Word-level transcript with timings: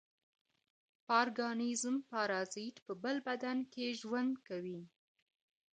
پارګانېزم 1.07 1.95
پارازیت 2.11 2.75
په 2.85 2.93
بل 3.03 3.17
بدن 3.27 3.57
کې 3.73 3.85
ژوند 3.99 4.33
کوي. 4.47 4.81